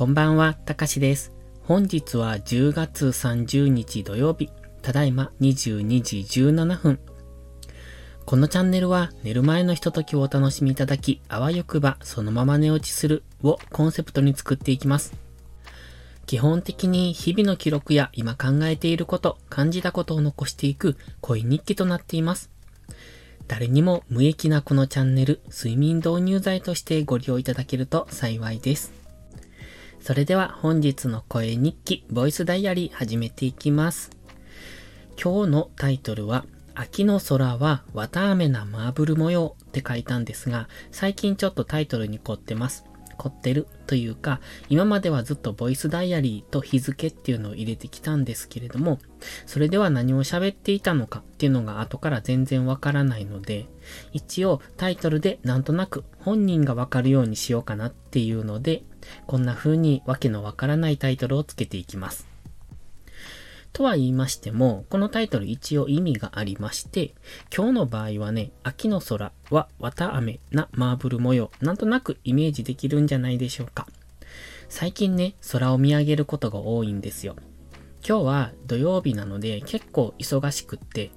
[0.00, 1.30] こんばんは、たかしです。
[1.62, 4.48] 本日は10月30日土曜日、
[4.80, 6.98] ただいま22時17分。
[8.24, 15.12] このチャンネルは寝る前のひとときをお楽しみいただき、あわよくばそのまま寝落ちするをコンセプトに作っていきます。
[16.24, 22.48] 基本的に日々の記録や今考えていること、感じたことを残していく恋日記となっています。
[23.48, 28.98] 誰にも無益なこのチャンネル、睡眠導入剤としてご利用いただけると幸いです。
[30.00, 34.10] それでは本日の声日記、ボイスダイアリー始めていきます。
[35.22, 42.86] 今日のタイトルは、秋の空は綿飴なマーブル模様って書いたんですが、最近ちょっとタイトルに凝ってます。
[43.18, 48.98] 凝ってるというか、今まではずっとボイスダイアリーと日付っていうのを入れてきたんですけれども、
[49.44, 53.66] それでは何を喋っていたのかっていうのが後から全然わからないので、
[54.14, 58.82] 一応タイトルでなんとなく本人がわかるようにしようかなっていうので、
[59.26, 62.28] こんな風にわけのわからないタイトルをつけていきます。
[63.72, 67.14] とは言いましても、このタイトル一応意味がありまして、
[67.54, 73.86] 今日の場合はね、秋の空は綿飴なマーブル模様、なんとなくイメージできるんじゃないでしょうか。
[74.68, 77.36] 最近ね、空を見上げることが多いんですよ。
[78.06, 81.10] 今日は土曜日なので結構忙しくって、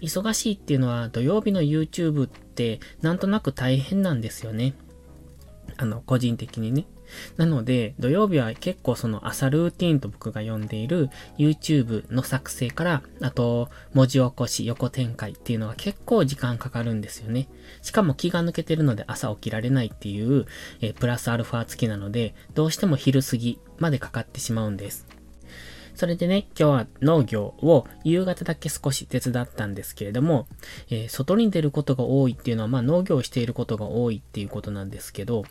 [0.00, 4.74] 忙しいっていうのは土曜日の YouTube ってなんとなく大変なんですよね。
[5.76, 6.86] あの、個人的にね。
[7.36, 17.48] なので、土曜日は結構その朝ルーティンと僕が読んでいる YouTube の作成から、あと文字起こし、横展開っていうのが結構時間かかるんですよね。
[17.82, 20.46] しかも気が抜けてるので朝起きられないっていう、
[20.80, 25.06] えー、プラスアルファ付きなので、どうしても昼過ぎまでかかってしまうんです。
[25.94, 30.46] それでね、今日は農業を夕方だけ少し手伝ったんですけれども、
[30.88, 35.44] えー、外に出ることが多いっていうのは、まあ農業をしていることが多いっていうことなんですけど、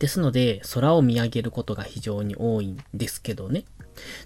[0.00, 3.64] ですので、空を見上げることが非常に多いんですけどね。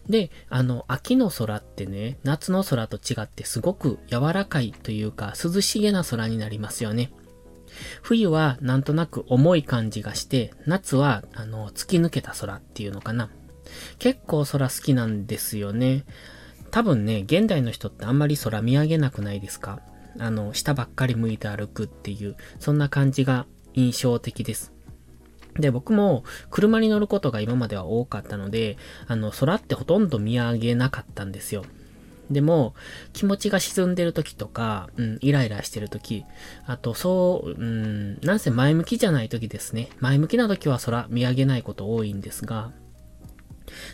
[0.08, 7.12] で、あの、秋の空ってね、夏の空と違ってすごく柔らかいというか、涼しげな空になりますよね。
[8.02, 13.30] 冬はなんとなく重い感じがして、夏は、あの、突き抜けた空っていうのかな。
[13.98, 16.04] 結構空好きなんですよね。
[16.70, 19.80] 多分ね、現代の人ってあんまり空見上げなくないですか？
[20.20, 24.73] あの、下ばっかり向いて歩くっていう、そんな感じが印象的です。
[25.58, 28.76] で、僕も車に乗ることが今までは多かったので、
[29.06, 31.64] あの、空ってほとんど見上げなかったんですよ。
[32.30, 32.74] でも、
[33.12, 36.24] 気持ちが沈んでる時とか、うん、イライラしてる時、
[36.66, 39.90] あと、そう、うん、なんせ前向きじゃない時ですね。
[40.00, 42.72] 前向きな時は空見上げないこと多いんですが、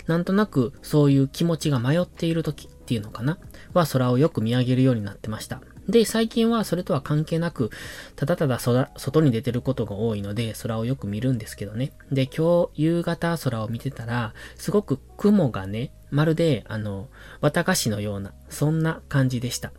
[0.06, 3.38] なんとなくそういう気持ちが迷っている時っていうのかな？
[3.72, 5.60] は空をよく見上げるようになってました。
[5.90, 7.70] で、最近はそれとは関係なく、
[8.16, 11.92] ただただ外に出てることが多いので、空をよく見るんですけどね。
[12.10, 17.08] で、今日夕方空を見てたら、すごく雲がね、まるで、あの、
[17.40, 19.72] 綿菓子のような、そんな感じでした。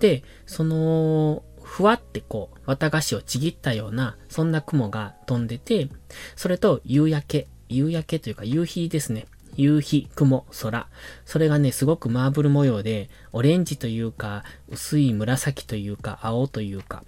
[0.00, 5.88] で、その、ふわってこう、綿菓子をちぎったような、そんな雲が飛んでて、
[6.36, 9.26] それと夕焼け、夕焼けというか夕日ですね。
[9.58, 10.88] 夕日、雲、空。
[11.26, 17.02] それがね、すごくマーブル模様で、オレンジというか、薄い紫というか、青というか、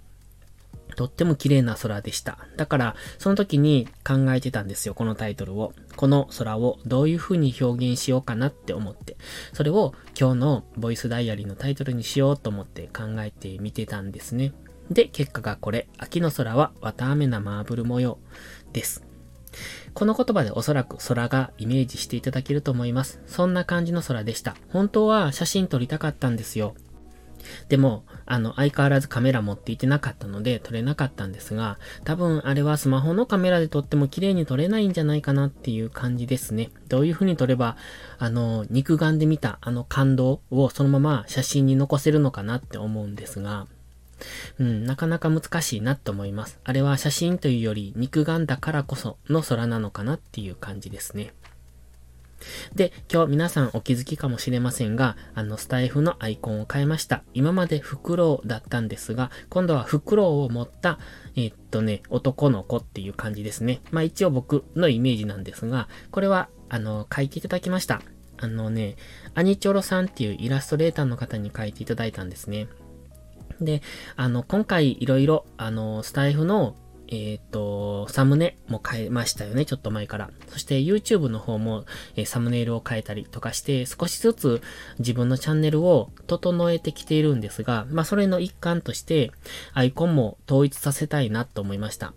[0.97, 2.37] とっても綺麗な空でした。
[2.57, 5.71] だから、その時に考えてたんですよ、このタイトルを。
[5.95, 9.15] この空をどういう風に表現しようかなって思って。
[9.53, 14.51] それを今日のボイスダイアリーのタイトルにしようと思って考えてみてたんですね。
[14.89, 15.87] で、結果がこれ。
[15.97, 18.17] 秋の空は綿飴なマーブル模様
[18.73, 19.05] です。
[19.93, 23.21] この言葉でおそらく空がイメージしていただけると思います。
[23.27, 24.55] そんな感じの空でした。
[24.69, 26.75] 本当は写真撮りたかったんですよ。
[27.69, 36.69] でも、あの、相変わらずカメラ持っていてなかったので撮れなかったんですが、多分あれはスマホのカメラで撮っても綺麗に撮れないんじゃないかなっていう感じですね。
[36.87, 37.77] どういう風に撮れば、
[38.19, 43.67] あの、肉眼で見たあの感動をそのまま写真に残せるのかなって思うんですが、
[44.59, 46.59] うん、なかなか難しいなと思います。
[46.63, 51.33] あれは写真というより肉眼だからこその空なのかなっていう感じですね。
[52.73, 57.23] で、今日皆さんお気づきかもしれませんが、あのスタイフのアイコンを変えました。
[57.33, 60.99] 今までフクロウだったんですが、今度はフクロウを持った、
[61.35, 63.81] えー、っとね、男の子っていう感じですね。
[63.91, 68.01] まあ一応僕のイメージなんですが、これは、あの、書いていただきました。
[68.37, 68.95] あのね、
[69.35, 72.67] アニチョロさんっていうイラストレーターの方に書いていただいたんですね。
[73.61, 73.81] で、
[74.15, 76.75] あの、今回いろいろ、あの、スタイフの、
[77.07, 80.29] えっ、ー、と、サムネも変えましたよね、ちょっと前から。
[80.47, 81.85] そして YouTube の方も、
[82.15, 84.61] えー、サムネイルを変えたりとかして、少しずつ
[84.99, 89.31] 自分のチャンネルを整えてきているんですが、まあ、それの一環として、
[89.73, 92.13] アイコンも統一させたいなと思いました。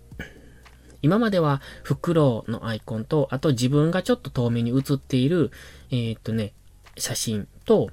[1.03, 5.51] 今まではフクロウのアイコンと、あと自分がちょっと遠目に映っている、
[5.91, 6.55] えー、っとね、
[6.97, 7.91] 写真と、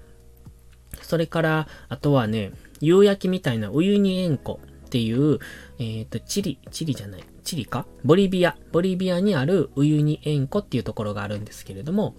[1.01, 5.39] それから、あとはね、夕焼けみたいなウユニ塩湖っていう、
[5.79, 7.85] えっ、と、チリ、チリじゃない、チリか？
[8.03, 8.57] ボリビア。
[8.71, 12.15] ボリビアにあるウユニ塩湖っていうところがあるんですけれども、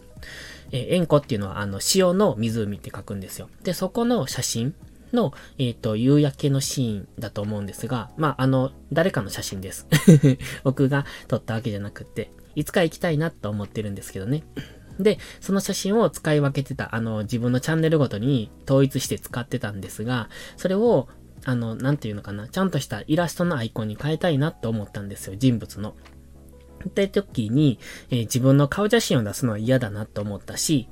[0.70, 3.48] えー、塩湖っていうのはあの塩の湖って書くんですよ。
[3.62, 4.74] で、そこの写真
[5.12, 9.86] の、えっ、ー、と、夕焼けのシーンだと思うんですが、まあ、あの、誰かの写真です。
[10.64, 14.44] 僕が撮ったわけじゃなくって、いつか行きたいなと思ってるんですけどね。
[14.98, 21.08] で、その写真を使い分けてた、あの、自分のチャンネルごとに統一して使ってたんですが、それを、
[21.44, 25.94] あの、なんていうのかな、ちゃんとしたイラストのアイコンに変えたいなって思ったんですよ、人物の。
[26.88, 27.78] って時に、
[28.10, 30.88] えー、自分の顔写真を出すのは嫌だなと思ったし、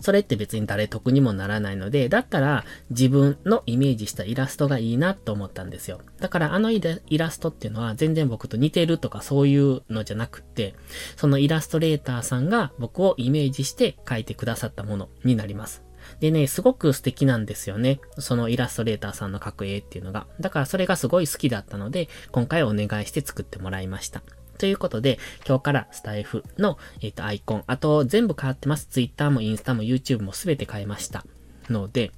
[0.00, 6.00] それって別に誰得にもならないので、だったら自分のイメージしたイラストがいいなと思ったんですよ。
[6.20, 10.74] だからあのイラストっていうのは全然僕と似てるとかそういうのじゃなくって、
[11.16, 15.82] そのイラストレーターさんが僕をイメージして描いてくださったものになります。
[16.18, 18.00] でね、すごく素敵なんですよね。
[18.18, 20.26] そのイラストレーターさんの描く絵っていうのが。
[20.40, 24.22] だからそれがすごい好きだったので、今回お願いして作ってもらいました。
[24.60, 25.18] ということで、
[25.48, 28.88] 今日からスタイフの、えっ、ー、と、アイコン、あと全部変わってます。
[28.90, 31.24] Twitter もインスタも YouTube も全て変えました。
[31.70, 32.12] ので、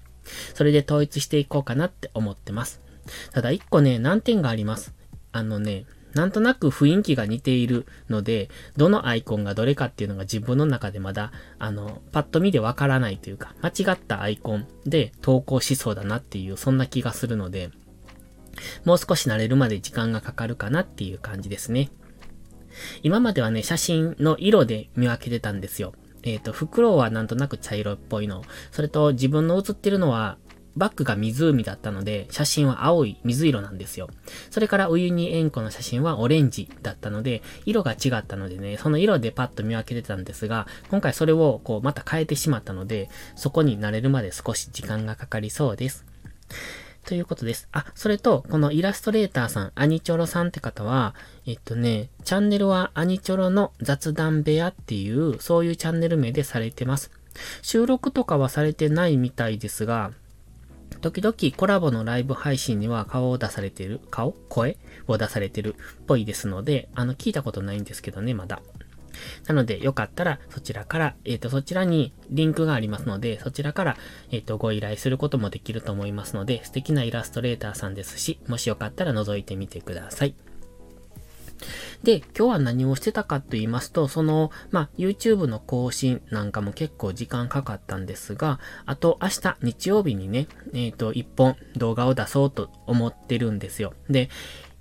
[0.54, 2.80] それで統一していこうかなって思ってます。
[3.30, 4.92] ただ一個ね、難点があります。
[5.30, 5.84] あのね、
[6.14, 11.30] なんとなく雰囲気が似ているので、どのアイコンがどれかっていうのが自分の中でまだ、
[11.60, 17.70] あの、パッと見でわからないというか、間違ったアイコンで投稿しそうだなっていう、そんな気がするので、
[18.84, 21.88] もう少し慣れるまで時間がかかるかなっていう感じですね。
[23.02, 25.92] 今まではね、写真の色で見分けてたんですよ。
[26.22, 28.42] えっ、ー、と、袋はなんとなく茶色っぽいの。
[28.70, 30.38] それと自分の写ってるのは、
[30.74, 34.08] バックが湖だったので、写真は青い水色なんですよ。
[34.50, 46.06] それからウユニ塩湖の写真はオレンジだったので、色が違ったのでね、その色でパッと見分けてたんですが、今回それをこうまた変えてしまったので、そこに慣れるまで少し時間がかかりそうです。
[47.04, 47.68] ということです。
[47.72, 51.14] あ、それと、このイラストレーターさん、アニチョロさんって方は、
[51.46, 57.10] えっとね、チャンネルはアニチョロの雑談部屋っていう、そういうチャンネル名でされてます。
[57.62, 60.12] 収録とかはされてないみたいですが、
[61.00, 64.36] 時々コラボのライブ配信には顔を出されてる、顔？
[64.48, 64.76] 声？
[65.08, 68.62] を出されてるっぽいですので、あの、聞いたことないんですけどね、まだ。
[69.46, 73.96] なので、よかったら、そちらから、えっ、ー、と、そちらにリンクがありますので、そちらから、
[74.30, 80.34] えっ、ー、と、ご依頼することもできると思いますので、素敵なイラストレーターさんですし、もしよかったら覗いてみてください。
[82.02, 93.94] で、今日は何をしてたかと言いますと、その、まあ、YouTube の更新なんかも結構時間かかったんですが、あと明日日曜日にね、えっ、ー、と、一本動画を出そうと思ってるんですよ。
[94.10, 94.30] で、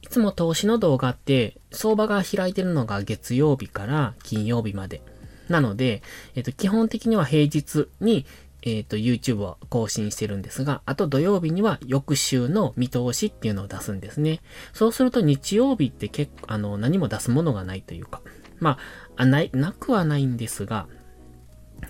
[0.01, 5.01] いつも投資の動画って、相場が開いてるのが月曜日から金曜日まで。
[5.47, 6.01] なので、
[6.35, 8.25] えっ、と、基本的には平日に、
[8.63, 14.41] えっ、と、YouTube を更新してるんですが、あと土曜日には翌週の見通しっていうのを出すんですね。
[14.73, 18.21] そうすると日曜日って結構、あの、何も出すものがないというか、
[18.59, 18.77] ま
[19.17, 20.87] あ、ない、なくはないんですが、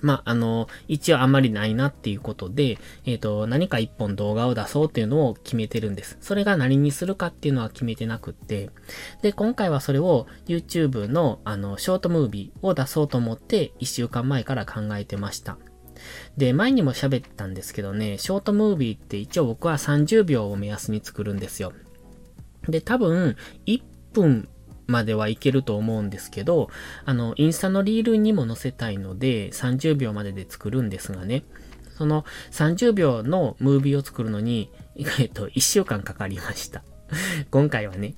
[0.02, 6.18] まあ、あの、一応あまりないなっていうことで、えっ、ー、と、何か一本動画を出そうっていうのを決めてるんです。
[6.22, 8.70] それが何にするかっていうのは決めてなくって、
[9.22, 15.58] で、今回はそれを YouTube の、あの、ショートムービーを出そうと思って、一週間前から考えてました。
[16.38, 21.74] で、前にも喋ったんですけどね、ショートムービーって一応僕は30秒を目安に作るんですよ。
[22.68, 23.36] で、多分、
[23.66, 23.82] 1
[24.14, 24.48] 分
[24.92, 26.70] まではいけると思うんですけど、
[27.06, 31.44] あの、インスタのリールにも載せたいので、30秒までで作るんですがね、
[31.98, 34.70] その30秒のムービーを作るのに、
[35.20, 36.84] えっと、1週間かかりました。
[37.50, 38.16] 今回はね。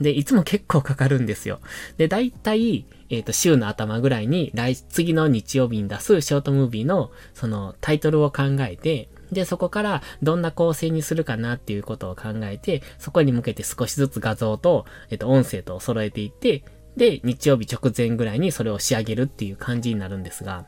[0.00, 1.60] で、いつも結構かかるんですよ。
[1.98, 16.64] で、だいたい、えっ、ー、と、週の頭ぐらいに、来、次の日曜日に出すショートムービーの、その、タイトルを考えて、で、そこからどんな構成にするかなっていうことを考えて、そこに向けて少しずつ画像と、えっと、音声と揃えていって、
[16.96, 20.66] で、日曜日直前ぐらいにそれを仕上げるっていう感じになるんですが、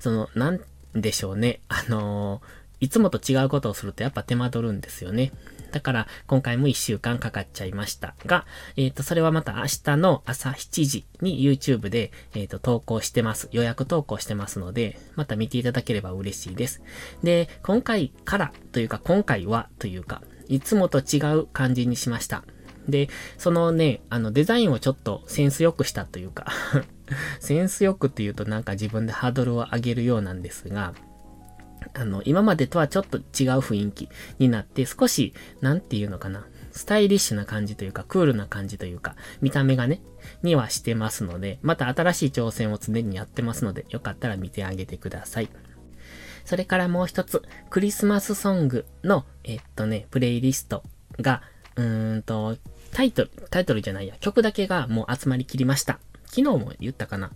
[0.00, 0.60] その、なん
[0.94, 1.60] でしょうね。
[1.68, 2.42] あのー、
[2.80, 5.32] いつもと違うことをするとやっぱ手間取るんですよね。
[5.72, 13.48] だから、今回も1週間かかっちゃいましたが、えっ、ー、と、それはまた明日の朝7時に YouTube で、えっ、ー、と、投稿してます。
[13.52, 16.82] 予約投稿してますので、また見ていただければ嬉しいです。
[17.22, 22.44] で、今回からというか、今回はというか、いつもと違う感じにしました。
[22.88, 26.46] で、そのね、あのデザインをちょっとセンス良くしたというか
[27.38, 30.94] センス良くって言うとなんか自分でハードルを上げるようなんですが、
[31.94, 33.24] あの、今までとはちょっと違う
[33.58, 34.08] 雰囲気
[34.38, 36.46] になって、少し、なんていうのかな。
[36.72, 40.00] スタイリッシュな感じというか、クールな感じというか、見た目がね、
[40.42, 45.48] にはしてますので、また新しい挑戦を常にやってますので、よかったら見てあげてください。
[46.44, 50.82] それからもう一つ、クリスマスソングの、えっとね、プレイリスト
[51.20, 51.42] が、
[51.76, 52.56] うーんと、
[52.92, 55.98] タイトル、タイトルじゃないや、曲だけがもう集まりきりました。
[56.26, 57.32] 昨日も言ったかな。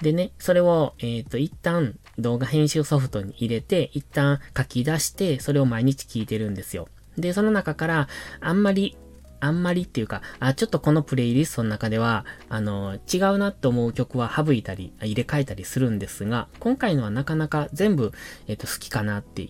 [0.00, 6.88] でね、それを、えっ、ー、と、一旦動画編集ソフトに入れて、一旦書き出して、それを毎日聞いてるんですよ。
[7.16, 8.08] で、その中から、
[8.40, 8.96] あんまり、
[9.40, 18.12] あんまりっていうか、あ、ちょっとこのプレイリストの中では、あの、違うなと思う曲は省いたり、入れ替えたりするんですが、今回のはなかなか全部、
[18.46, 19.48] えっ、と、好きかなって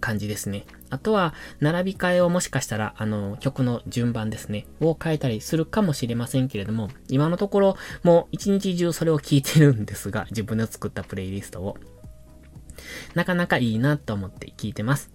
[0.00, 0.64] 感じですね。
[0.90, 11.78] あとは、並び替えをもしかしたら、あの、曲の順番ですね、を変えたりするかもしれませんけれども、今のところ、もう一日中それを聴いてるんですが、自分で作ったプレイリストを。
[13.14, 15.10] なかなかいいなと思って聞いてます。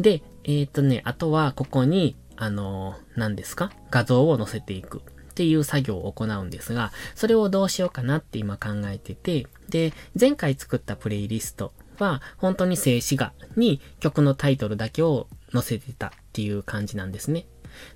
[0.00, 3.70] で、えっ、ー、とね、あとは、ここに、あの、何ですか？
[3.90, 5.02] 画像を載せていく。
[5.32, 17.46] っていう作業を行うんですが、それをどうしようかなって今考えてて、で、前回作ったプレイリストは、本当に静止画に曲のタイトルだけを載せてたっていう感じなんですね。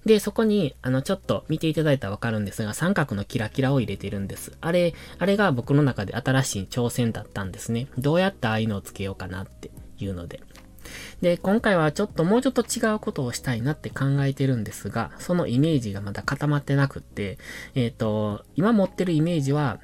[0.05, 4.53] で、そこに、あの、ちょっと見ていただいたらわかるんですが、三角のキラキラを入れてるんです。
[4.61, 7.89] あれ、あれが僕の中で新しい挑戦だったんですね。
[7.99, 10.41] どうやってああいうのをつけようかなっていうので。
[11.21, 17.39] で、今回はちょっともうちょっと違うことをしたいなって考えてるんですが、そのイメージがまだ固まってなくって、
[17.75, 19.81] えっ、ー、と、今持ってるイメージは、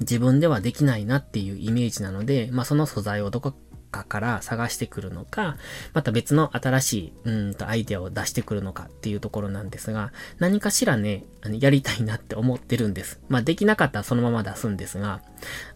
[0.00, 3.52] 自分ではできないなっていうイメージなので、まあその素材をどこ
[3.90, 5.56] かから探してくるのか、
[5.92, 13.20] また別の新しい、うんとアイデアを出してくるのかっていうところなんですが、何かしらね、あのやりたいなって思ってるんです。
[13.28, 15.20] まあできなかったらそのまま出すんですが、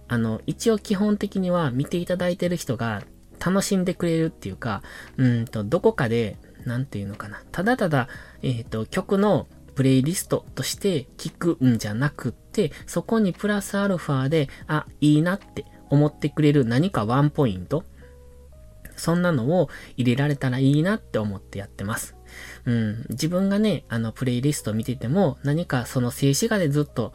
[0.08, 3.02] あの、一応基本的には見ていただいてる人が
[3.44, 4.82] 楽しんでくれるっていうか、
[5.16, 7.42] うんと、どこかで、なんていうのかな。
[7.50, 8.08] ただただ、
[8.42, 17.84] えっ、ー、と、曲のプレイリストとして聞くんじゃなくって、そこにプラスアルファで、あ、いいなって思ってくれる何かワンポイント、
[18.96, 22.16] そんなのを入れられたらいいなって思ってやってます。
[22.64, 27.12] うん、自分がね、あの、プレイリスト見てても、何かその静止画でずっと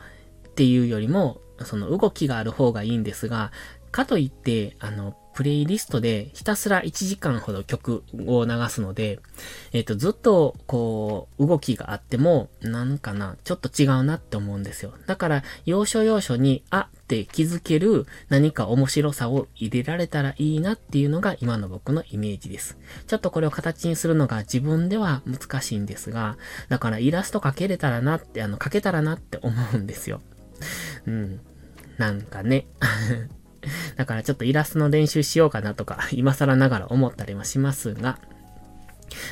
[0.47, 3.51] っていうよりも、その動きがある方がいいんですが、
[3.91, 9.19] かといって、あの、プレイリストでひたすら1時間ほど曲を流すので、
[9.71, 14.93] えっ、ー、と、ずっと、こう、動きがあっても、なんかな、ちょっと違うなって思うんですよ。
[15.05, 22.77] だから、要所要所に、あって気づける何か面白さを入れられたらいいなっていうのが今の僕のイメージです。
[23.07, 26.37] ちょっとこれを形にするのが自分では難しいんですが、
[26.67, 30.19] だからイラスト描けれたらなって、あの、描けたらなって思うんですよ。
[31.05, 31.39] うん。
[31.97, 32.67] なんかね。
[33.95, 38.19] だからちょっとイラストの練習しようかなとか、今更ながら思ったりもしますが、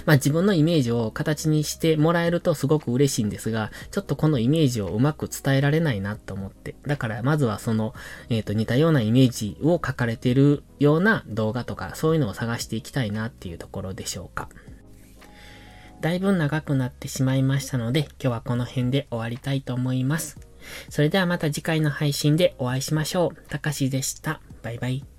[0.05, 6.75] まあ自分のイメージを形にしてもらえるとすごく嬉しいんですが、ちょっとこのイメージをうまく伝えられないなと思って。
[6.85, 7.93] だからまずはその、
[8.29, 14.49] えっ、ー、と似たようなイメージを書かれてるような動画とか、そういうのを探していきたいなっていうところでしょうか。
[16.01, 20.37] だいぶ長くなってしまいましたので、今日はこの辺で終わりたいと思います。
[20.89, 23.49] それではまた次回の配信でお会いしましょう。
[23.49, 24.41] たかしでした。
[24.61, 25.14] バイバイ。